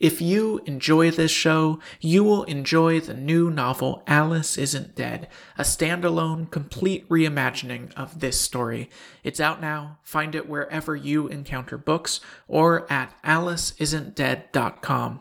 [0.00, 5.62] If you enjoy this show, you will enjoy the new novel Alice Isn't Dead, a
[5.62, 8.88] standalone, complete reimagining of this story.
[9.22, 9.98] It's out now.
[10.02, 15.20] Find it wherever you encounter books or at aliceisn'tdead.com.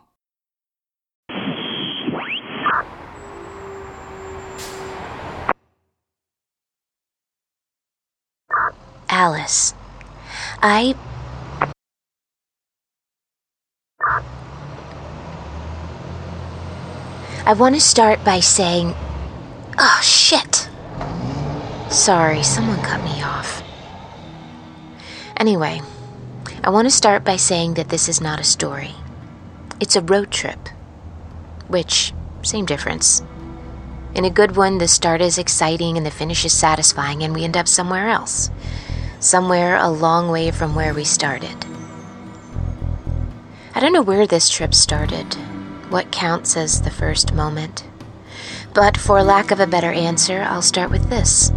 [9.10, 9.74] Alice.
[10.62, 10.96] I
[17.50, 18.94] I want to start by saying,
[19.80, 20.70] oh shit.
[21.90, 23.64] Sorry, someone cut me off.
[25.36, 25.82] Anyway,
[26.64, 28.94] I want to start by saying that this is not a story.
[29.80, 30.60] It's a road trip.
[31.68, 32.14] Which,
[32.44, 33.24] same difference.
[34.14, 37.44] In a good one, the start is exciting and the finish is satisfying, and we
[37.44, 38.52] end up somewhere else.
[39.20, 41.66] Somewhere a long way from where we started.
[43.74, 45.36] I don't know where this trip started
[45.90, 47.86] what counts as the first moment.
[48.74, 51.52] But for lack of a better answer, I'll start with this.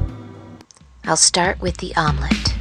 [1.05, 2.55] I'll start with the omelet.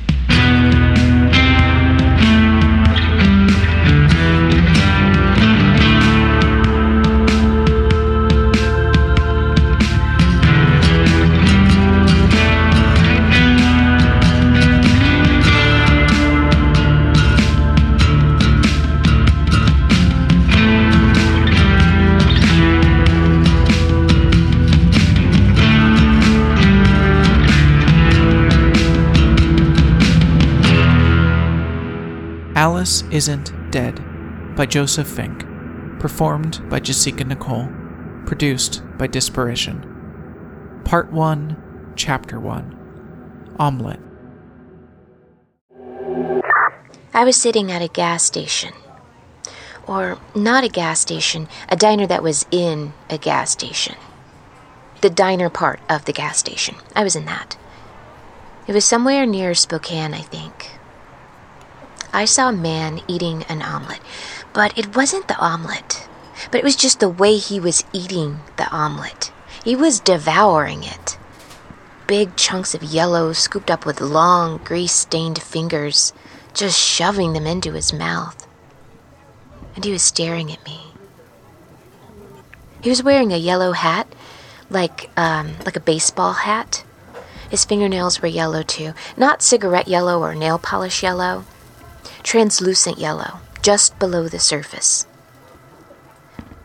[32.81, 34.01] Alice Isn't Dead
[34.55, 35.45] by Joseph Fink.
[35.99, 37.69] Performed by Jasika Nicole.
[38.25, 40.83] Produced by Disparition.
[40.83, 43.99] Part 1, Chapter 1 Omelette.
[47.13, 48.73] I was sitting at a gas station.
[49.85, 53.95] Or not a gas station, a diner that was in a gas station.
[55.01, 56.77] The diner part of the gas station.
[56.95, 57.57] I was in that.
[58.65, 60.80] It was somewhere near Spokane, I think.
[62.13, 64.01] I saw a man eating an omelet,
[64.53, 66.07] but it wasn't the omelet.
[66.49, 69.31] But it was just the way he was eating the omelet.
[69.63, 71.17] He was devouring it.
[72.07, 76.11] Big chunks of yellow scooped up with long, grease stained fingers,
[76.53, 78.45] just shoving them into his mouth.
[79.75, 80.81] And he was staring at me.
[82.81, 84.07] He was wearing a yellow hat,
[84.69, 86.83] like um, like a baseball hat.
[87.49, 91.45] His fingernails were yellow too, not cigarette yellow or nail polish yellow
[92.23, 95.05] translucent yellow, just below the surface.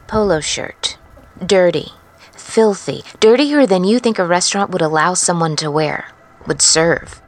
[0.07, 0.99] Polo shirt.
[1.45, 1.93] Dirty.
[2.33, 3.03] Filthy.
[3.19, 6.13] Dirtier than you think a restaurant would allow someone to wear,
[6.47, 7.21] would serve.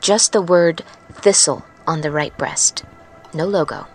[0.00, 2.84] Just the word thistle on the right breast.
[3.32, 3.86] No logo.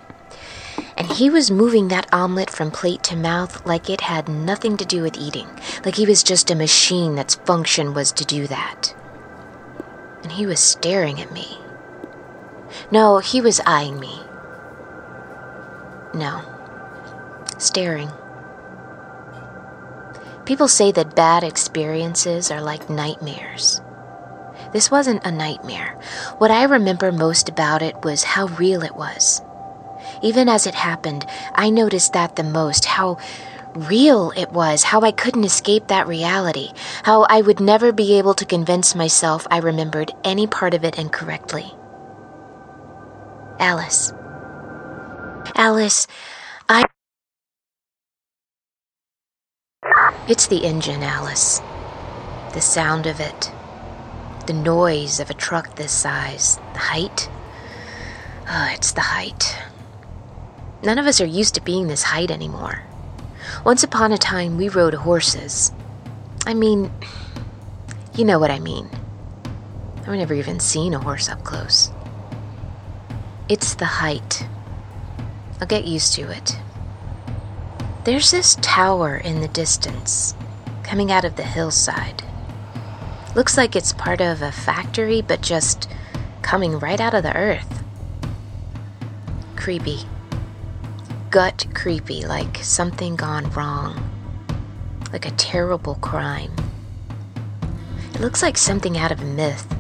[0.97, 4.85] And he was moving that omelet from plate to mouth like it had nothing to
[4.85, 5.47] do with eating,
[5.83, 8.95] like he was just a machine that's function was to do that.
[10.23, 11.57] And he was staring at me.
[12.91, 14.19] No, he was eyeing me.
[16.13, 16.41] No,
[17.57, 18.09] staring.
[20.45, 23.81] People say that bad experiences are like nightmares.
[24.71, 25.97] This wasn't a nightmare.
[26.37, 29.41] What I remember most about it was how real it was.
[30.21, 33.17] Even as it happened, I noticed that the most how
[33.73, 36.71] real it was, how I couldn't escape that reality,
[37.03, 40.97] how I would never be able to convince myself I remembered any part of it
[40.97, 41.73] incorrectly.
[43.59, 44.11] Alice.
[45.55, 46.07] Alice,
[46.67, 46.83] I.
[50.27, 51.61] It's the engine, Alice.
[52.53, 53.51] The sound of it.
[54.47, 56.57] The noise of a truck this size.
[56.73, 57.29] The height.
[58.49, 59.57] Oh, it's the height.
[60.83, 62.83] None of us are used to being this height anymore.
[63.63, 65.71] Once upon a time, we rode horses.
[66.45, 66.91] I mean,
[68.15, 68.89] you know what I mean.
[70.01, 71.89] I've never even seen a horse up close.
[73.47, 74.47] It's the height.
[75.61, 76.57] I'll get used to it.
[78.03, 80.33] There's this tower in the distance,
[80.81, 82.23] coming out of the hillside.
[83.35, 85.87] Looks like it's part of a factory, but just
[86.41, 87.83] coming right out of the earth.
[89.55, 89.99] Creepy.
[91.29, 94.09] Gut creepy, like something gone wrong.
[95.13, 96.55] Like a terrible crime.
[98.15, 99.74] It looks like something out of a myth.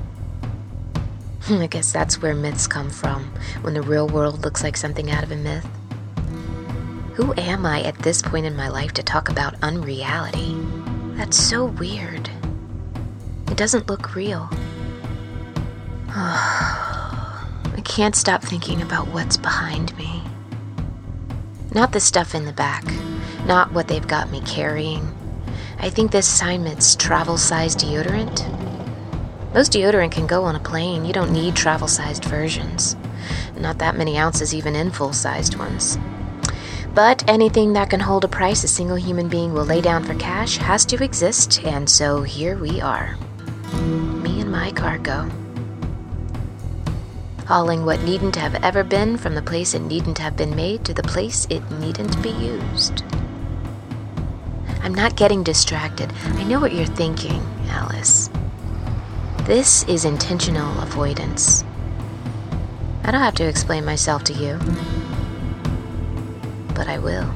[1.49, 3.25] I guess that's where myths come from,
[3.61, 5.67] when the real world looks like something out of a myth.
[7.13, 10.57] Who am I at this point in my life to talk about unreality?
[11.13, 12.31] That's so weird.
[13.51, 14.49] It doesn't look real.
[16.09, 20.23] I can't stop thinking about what's behind me.
[21.75, 22.85] Not the stuff in the back,
[23.45, 25.13] not what they've got me carrying.
[25.77, 28.54] I think this assignment's travel sized deodorant.
[29.55, 31.05] Most deodorant can go on a plane.
[31.05, 32.97] You don't need travel sized versions.
[33.57, 35.97] Not that many ounces, even in full sized ones.
[36.93, 40.13] But anything that can hold a price a single human being will lay down for
[40.15, 43.15] cash has to exist, and so here we are.
[44.21, 45.31] Me and my cargo.
[47.47, 50.93] Hauling what needn't have ever been from the place it needn't have been made to
[50.93, 53.05] the place it needn't be used.
[54.81, 56.11] I'm not getting distracted.
[56.25, 58.29] I know what you're thinking, Alice.
[59.45, 61.63] This is intentional avoidance.
[63.03, 64.59] I don't have to explain myself to you
[66.75, 67.33] but I will.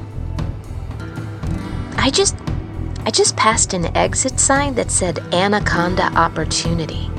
[1.96, 2.36] I just
[3.04, 7.10] I just passed an exit sign that said Anaconda Opportunity.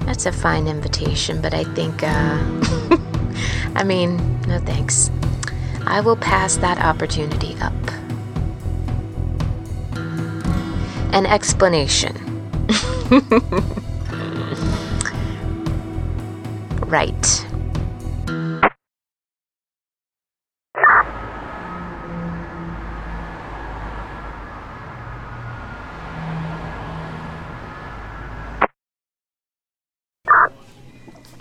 [0.00, 2.38] That's a fine invitation, but I think uh
[3.74, 5.10] I mean, no thanks.
[5.86, 7.72] I will pass that opportunity up.
[11.12, 12.14] An explanation.
[16.92, 17.46] right.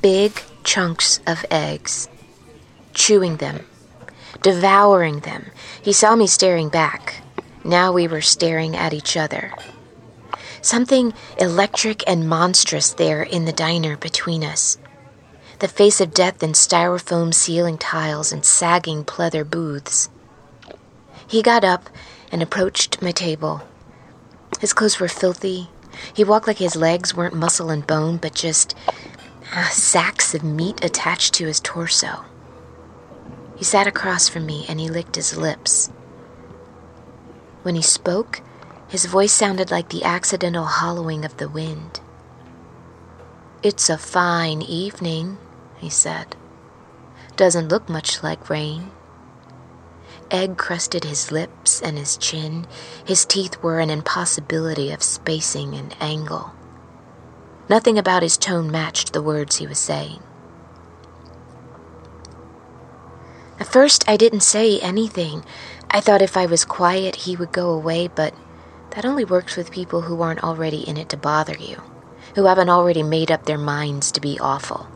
[0.02, 2.10] big chunks of eggs,
[2.94, 3.64] chewing them,
[4.42, 5.52] devouring them.
[5.80, 7.22] He saw me staring back.
[7.64, 9.54] Now we were staring at each other.
[10.64, 14.80] Something electric and monstrous there in the diner between us.
[15.62, 20.10] The face of death in styrofoam ceiling tiles and sagging pleather booths.
[21.28, 21.88] He got up
[22.32, 23.62] and approached my table.
[24.60, 25.70] His clothes were filthy.
[26.16, 28.76] He walked like his legs weren't muscle and bone, but just
[29.54, 32.26] uh, sacks of meat attached to his torso.
[33.56, 35.92] He sat across from me and he licked his lips.
[37.62, 38.42] When he spoke,
[38.88, 42.00] his voice sounded like the accidental hollowing of the wind.
[43.62, 45.38] It's a fine evening,
[45.82, 46.36] he said.
[47.36, 48.92] Doesn't look much like rain.
[50.30, 52.66] Egg crusted his lips and his chin.
[53.04, 56.54] His teeth were an impossibility of spacing and angle.
[57.68, 60.22] Nothing about his tone matched the words he was saying.
[63.60, 65.44] At first, I didn't say anything.
[65.90, 68.34] I thought if I was quiet, he would go away, but
[68.92, 71.82] that only works with people who aren't already in it to bother you,
[72.36, 74.88] who haven't already made up their minds to be awful.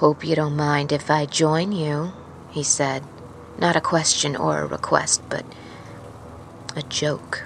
[0.00, 2.14] Hope you don't mind if I join you,
[2.48, 3.04] he said.
[3.58, 5.44] Not a question or a request, but
[6.74, 7.42] a joke.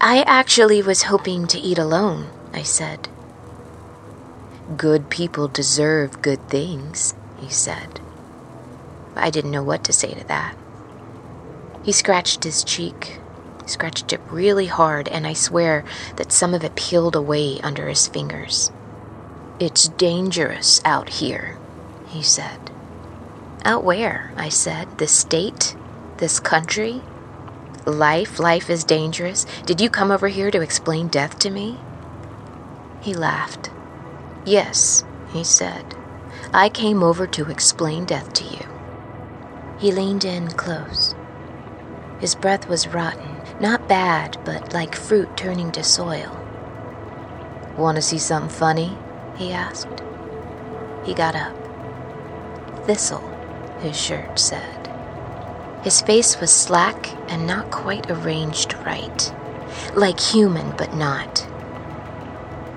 [0.00, 3.08] I actually was hoping to eat alone, I said.
[4.76, 7.98] Good people deserve good things, he said.
[9.16, 10.56] I didn't know what to say to that.
[11.82, 13.18] He scratched his cheek,
[13.66, 15.84] scratched it really hard, and I swear
[16.14, 18.70] that some of it peeled away under his fingers.
[19.60, 21.58] It's dangerous out here,
[22.08, 22.70] he said.
[23.62, 24.32] Out where?
[24.34, 24.96] I said.
[24.96, 25.76] This state?
[26.16, 27.02] This country?
[27.84, 29.44] Life, life is dangerous.
[29.66, 31.78] Did you come over here to explain death to me?
[33.02, 33.70] He laughed.
[34.46, 35.94] Yes, he said.
[36.54, 38.66] I came over to explain death to you.
[39.78, 41.14] He leaned in close.
[42.18, 46.34] His breath was rotten, not bad, but like fruit turning to soil.
[47.76, 48.96] Want to see something funny?
[49.40, 50.02] He asked.
[51.02, 51.56] He got up.
[52.84, 53.26] Thistle,
[53.80, 54.86] his shirt said.
[55.82, 59.34] His face was slack and not quite arranged right.
[59.94, 61.46] Like human, but not.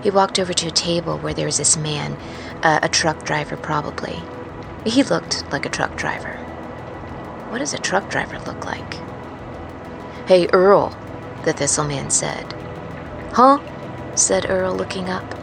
[0.04, 2.14] He walked over to a table where there was this man,
[2.64, 4.22] uh, a truck driver probably.
[4.86, 6.38] He looked like a truck driver.
[7.50, 8.94] What does a truck driver look like?
[10.30, 10.98] Hey, Earl,
[11.44, 12.54] the thistle man said.
[13.34, 13.60] Huh?
[14.16, 15.43] said Earl, looking up.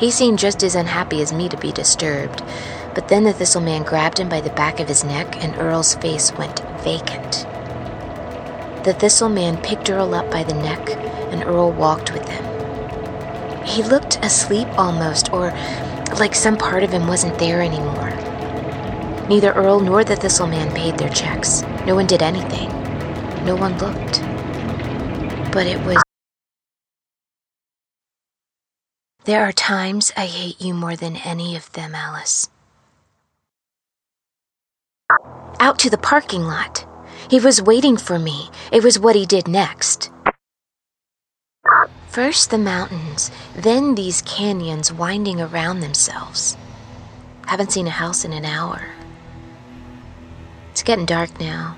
[0.00, 2.42] He seemed just as unhappy as me to be disturbed,
[2.94, 5.94] but then the thistle man grabbed him by the back of his neck, and Earl's
[5.96, 7.46] face went vacant.
[8.82, 10.88] The thistle man picked Earl up by the neck,
[11.30, 12.42] and Earl walked with him.
[13.66, 15.52] He looked asleep almost, or
[16.18, 18.08] like some part of him wasn't there anymore.
[19.28, 21.60] Neither Earl nor the thistle man paid their checks.
[21.86, 22.70] No one did anything.
[23.44, 24.22] No one looked.
[25.52, 26.02] But it was.
[29.30, 32.50] There are times I hate you more than any of them, Alice.
[35.60, 36.84] Out to the parking lot.
[37.30, 38.50] He was waiting for me.
[38.72, 40.10] It was what he did next.
[42.08, 46.56] First the mountains, then these canyons winding around themselves.
[47.46, 48.82] Haven't seen a house in an hour.
[50.72, 51.76] It's getting dark now.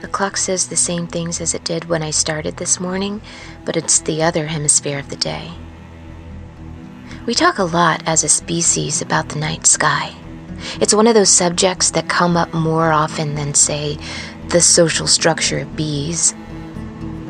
[0.00, 3.20] The clock says the same things as it did when I started this morning,
[3.64, 5.52] but it's the other hemisphere of the day.
[7.26, 10.14] We talk a lot as a species about the night sky.
[10.80, 13.98] It's one of those subjects that come up more often than, say,
[14.48, 16.34] the social structure of bees.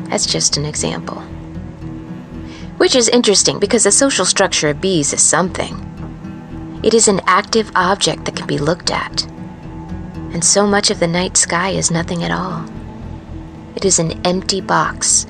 [0.09, 1.21] That's just an example.
[2.77, 5.85] Which is interesting because the social structure of bees is something.
[6.81, 9.25] It is an active object that can be looked at.
[10.33, 12.65] And so much of the night sky is nothing at all.
[13.75, 15.25] It is an empty box.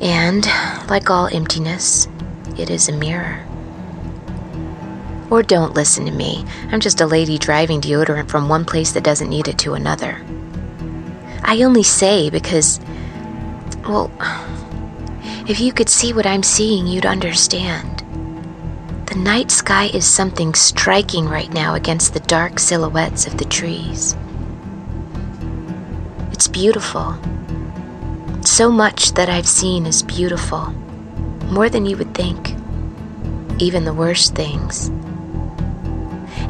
[0.00, 0.44] And,
[0.88, 2.08] like all emptiness,
[2.58, 3.46] it is a mirror.
[5.34, 6.44] Or don't listen to me.
[6.70, 10.24] I'm just a lady driving deodorant from one place that doesn't need it to another.
[11.42, 12.78] I only say because,
[13.84, 14.12] well,
[15.48, 18.04] if you could see what I'm seeing, you'd understand.
[19.06, 24.16] The night sky is something striking right now against the dark silhouettes of the trees.
[26.30, 27.18] It's beautiful.
[28.44, 30.66] So much that I've seen is beautiful,
[31.50, 32.54] more than you would think,
[33.58, 34.92] even the worst things.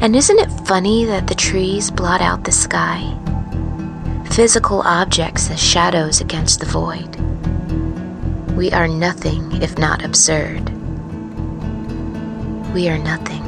[0.01, 3.01] And isn't it funny that the trees blot out the sky?
[4.31, 7.15] Physical objects as shadows against the void.
[8.55, 10.69] We are nothing if not absurd.
[12.73, 13.43] We are nothing.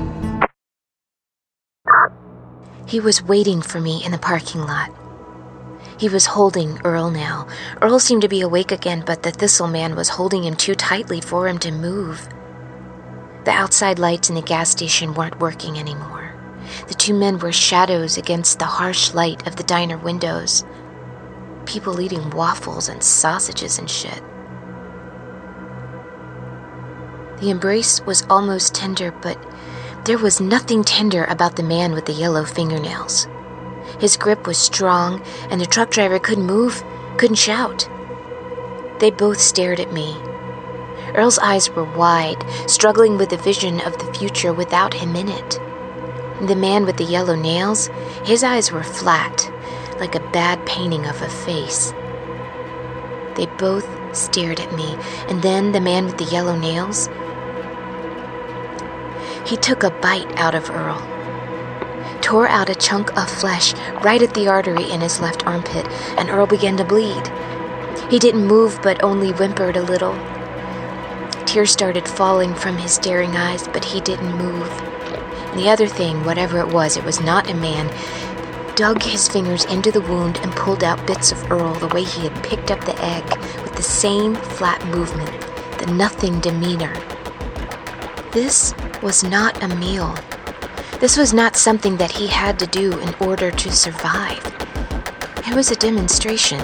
[2.88, 4.90] He was waiting for me in the parking lot.
[6.00, 7.48] He was holding Earl now.
[7.82, 11.20] Earl seemed to be awake again, but the thistle man was holding him too tightly
[11.20, 12.30] for him to move.
[13.46, 16.17] The outside lights in the gas station weren't working anymore.
[16.88, 20.64] The two men were shadows against the harsh light of the diner windows.
[21.66, 24.22] People eating waffles and sausages and shit.
[27.40, 29.38] The embrace was almost tender, but
[30.06, 33.28] there was nothing tender about the man with the yellow fingernails.
[34.00, 36.84] His grip was strong, and the truck driver couldn't move,
[37.18, 37.90] couldn't shout.
[39.00, 40.18] They both stared at me.
[41.14, 45.60] Earl's eyes were wide, struggling with the vision of the future without him in it.
[46.42, 47.90] The man with the yellow nails,
[48.24, 49.52] his eyes were flat,
[50.00, 51.94] like a bad painting of a face.
[53.36, 57.10] They both stared at me, and then the man with the yellow nails
[59.48, 61.00] he took a bite out of Earl,
[62.20, 66.30] tore out a chunk of flesh right at the artery in his left armpit, and
[66.30, 67.32] Earl began to bleed.
[68.10, 70.14] He didn't move, but only whimpered a little.
[71.46, 74.70] Tears started falling from his staring eyes, but he didn't move.
[75.58, 77.88] The other thing, whatever it was, it was not a man,
[78.76, 82.28] dug his fingers into the wound and pulled out bits of Earl the way he
[82.28, 83.26] had picked up the egg,
[83.64, 85.32] with the same flat movement,
[85.80, 86.94] the nothing demeanor.
[88.32, 90.16] This was not a meal.
[91.00, 94.46] This was not something that he had to do in order to survive.
[95.48, 96.60] It was a demonstration.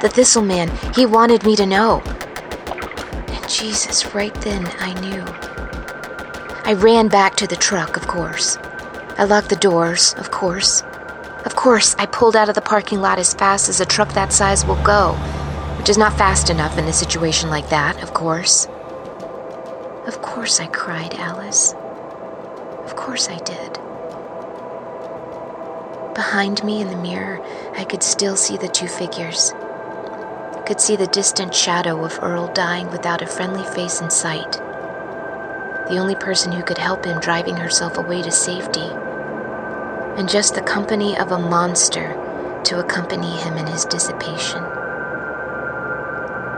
[0.00, 2.00] The thistle man, he wanted me to know.
[3.26, 5.51] And Jesus, right then I knew.
[6.64, 8.56] I ran back to the truck, of course.
[9.18, 10.82] I locked the doors, of course.
[11.44, 14.32] Of course, I pulled out of the parking lot as fast as a truck that
[14.32, 15.14] size will go,
[15.76, 18.68] which is not fast enough in a situation like that, of course.
[20.06, 21.74] Of course I cried, Alice.
[22.84, 23.72] Of course I did.
[26.14, 27.44] Behind me in the mirror,
[27.76, 29.52] I could still see the two figures.
[29.52, 34.60] I could see the distant shadow of Earl dying without a friendly face in sight.
[35.92, 38.88] The only person who could help him driving herself away to safety.
[40.16, 42.14] And just the company of a monster
[42.64, 44.62] to accompany him in his dissipation.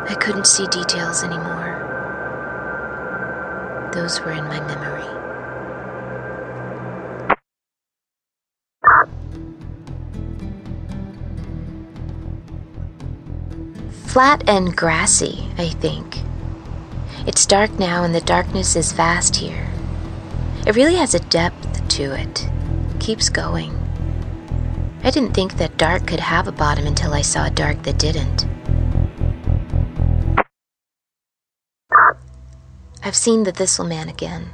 [0.07, 1.81] I couldn't see details anymore.
[3.93, 5.03] Those were in my memory.
[14.07, 16.19] Flat and grassy, I think.
[17.27, 19.67] It's dark now, and the darkness is vast here.
[20.67, 22.47] It really has a depth to it.
[23.01, 23.73] Keeps going.
[25.03, 28.47] I didn't think that dark could have a bottom until I saw dark that didn't.
[33.03, 34.51] I've seen the Thistle Man again.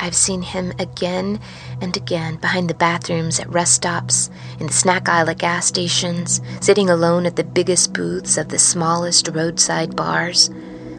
[0.00, 1.40] I've seen him again
[1.80, 6.40] and again behind the bathrooms at rest stops, in the snack aisle at gas stations,
[6.60, 10.50] sitting alone at the biggest booths of the smallest roadside bars,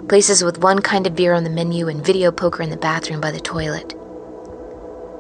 [0.10, 3.22] places with one kind of beer on the menu and video poker in the bathroom
[3.22, 3.96] by the toilet.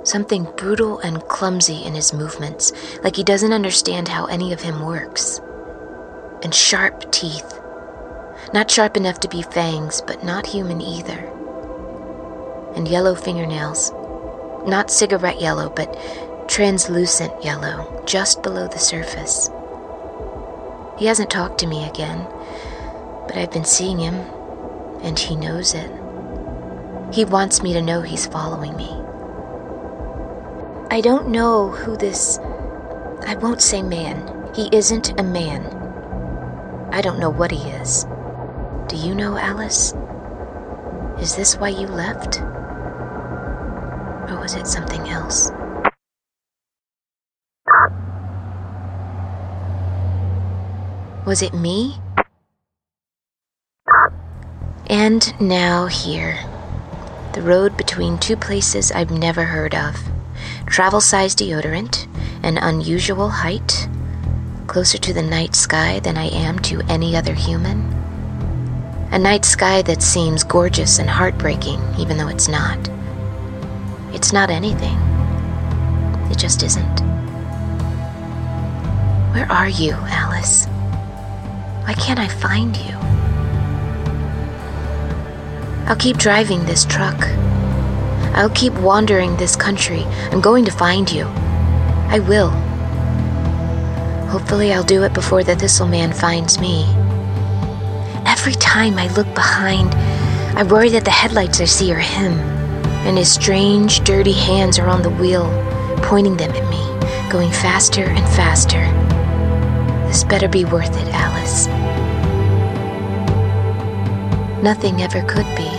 [0.03, 4.85] Something brutal and clumsy in his movements, like he doesn't understand how any of him
[4.85, 5.39] works.
[6.43, 7.59] And sharp teeth
[8.51, 11.19] not sharp enough to be fangs, but not human either.
[12.75, 13.91] And yellow fingernails.
[14.65, 15.95] Not cigarette yellow, but
[16.49, 19.51] translucent yellow just below the surface.
[20.97, 22.25] He hasn't talked to me again,
[23.27, 24.15] but I've been seeing him,
[25.01, 25.91] and he knows it.
[27.13, 28.89] He wants me to know he's following me.
[30.91, 32.39] I don't know who this.
[33.27, 34.51] I won't say man.
[34.55, 35.63] He isn't a man.
[36.91, 38.05] I don't know what he is.
[38.87, 39.93] Do you know, Alice?
[41.19, 42.41] Is this why you left?
[44.31, 45.51] Or was it something else?
[51.25, 51.95] Was it me?
[54.89, 56.39] And now here.
[57.33, 59.95] The road between two places I've never heard of.
[60.65, 62.07] Travel size deodorant,
[62.41, 63.87] an unusual height,
[64.65, 67.81] closer to the night sky than I am to any other human.
[69.11, 72.79] A night sky that seems gorgeous and heartbreaking, even though it's not.
[74.11, 74.97] It's not anything.
[76.31, 76.99] It just isn't.
[79.33, 80.65] Where are you, Alice?
[81.85, 83.08] Why can't I find you?
[85.89, 87.19] I'll keep driving this truck.
[88.35, 90.03] I'll keep wandering this country.
[90.31, 91.25] I'm going to find you.
[91.25, 92.51] I will.
[94.29, 96.83] Hopefully, I'll do it before the Thistle Man finds me.
[98.27, 99.95] Every time I look behind,
[100.55, 102.33] I worry that the headlights I see are him,
[103.07, 105.49] and his strange, dirty hands are on the wheel,
[106.03, 108.85] pointing them at me, going faster and faster.
[110.07, 111.65] This better be worth it, Alice.
[114.61, 115.78] Nothing ever could be.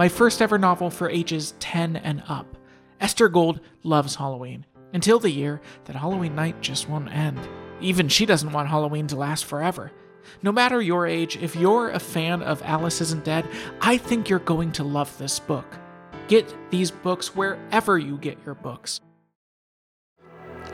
[0.00, 2.56] my first ever novel for ages 10 and up.
[3.02, 7.38] Esther Gold loves Halloween, until the year that Halloween night just won't end.
[7.82, 9.92] Even she doesn't want Halloween to last forever.
[10.42, 13.46] No matter your age, if you're a fan of Alice Isn't Dead,
[13.82, 15.66] I think you're going to love this book.
[16.28, 19.02] Get these books wherever you get your books.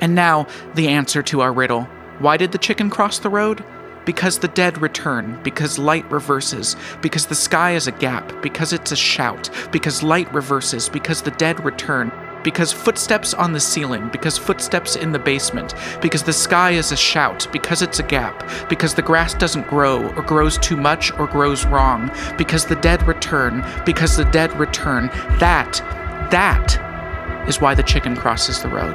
[0.01, 1.83] And now, the answer to our riddle.
[2.21, 3.65] Why did the chicken cross the road?
[4.07, 8.92] Because the dead return, because light reverses, because the sky is a gap, because it's
[8.92, 12.11] a shout, because light reverses, because the dead return,
[12.45, 16.97] because footsteps on the ceiling, because footsteps in the basement, because the sky is a
[16.97, 21.27] shout, because it's a gap, because the grass doesn't grow, or grows too much, or
[21.27, 25.09] grows wrong, because the dead return, because the dead return.
[25.40, 25.83] That,
[26.31, 28.95] that is why the chicken crosses the road.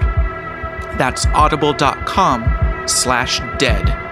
[0.97, 4.10] That's audible.com slash dead.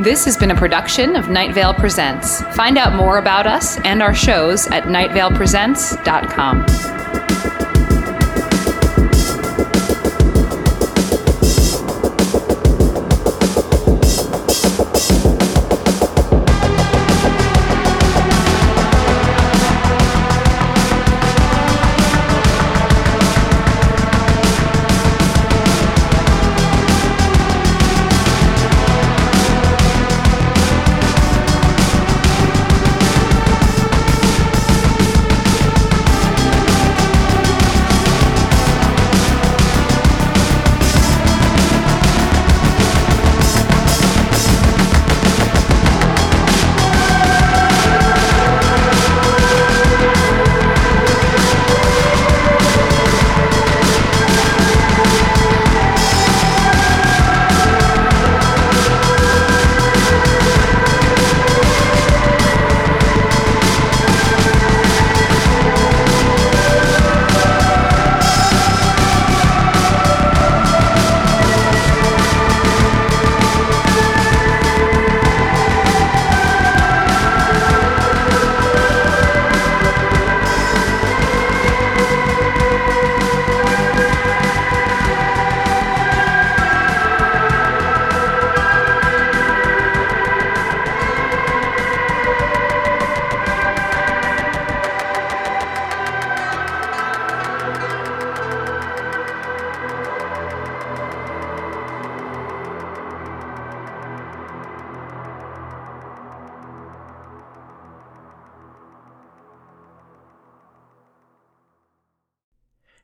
[0.00, 2.40] This has been a production of Night Vale Presents.
[2.54, 6.97] Find out more about us and our shows at nightvalepresents.com.